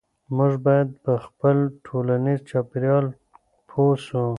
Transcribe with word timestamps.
موږ 0.35 0.53
باید 0.65 0.89
په 1.03 1.13
خپل 1.25 1.57
ټولنیز 1.85 2.39
چاپیریال 2.49 3.05
پوه 3.69 3.93
سو. 4.05 4.23